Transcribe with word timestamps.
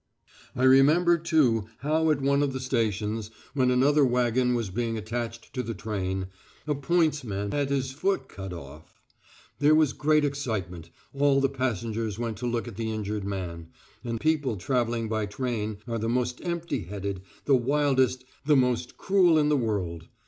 I 0.55 0.63
remember, 0.63 1.19
too, 1.19 1.67
how 1.81 2.09
at 2.09 2.23
one 2.23 2.41
of 2.41 2.53
the 2.53 2.59
stations 2.59 3.29
when 3.53 3.69
another 3.69 4.03
waggon 4.03 4.55
was 4.55 4.71
being 4.71 4.97
attached 4.97 5.53
to 5.53 5.61
the 5.61 5.75
train, 5.75 6.25
a 6.65 6.73
pointsman 6.73 7.51
had 7.51 7.69
his 7.69 7.91
foot 7.91 8.27
cut 8.27 8.51
off. 8.51 8.99
There 9.59 9.75
was 9.75 9.93
great 9.93 10.25
excitement, 10.25 10.89
all 11.13 11.39
the 11.39 11.49
passengers 11.49 12.17
went 12.17 12.37
to 12.39 12.47
look 12.47 12.67
at 12.67 12.77
the 12.77 12.89
injured 12.91 13.25
man 13.25 13.67
and 14.03 14.19
people 14.19 14.57
travelling 14.57 15.07
by 15.07 15.27
train 15.27 15.77
are 15.87 15.99
the 15.99 16.09
most 16.09 16.41
empty 16.43 16.85
headed, 16.85 17.21
the 17.45 17.55
wildest, 17.55 18.25
the 18.43 18.57
most 18.57 18.97
cruel 18.97 19.37
in 19.37 19.49
the 19.49 19.55
world. 19.57 20.07